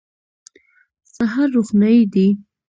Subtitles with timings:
[1.15, 2.27] سهار روښنايي دی.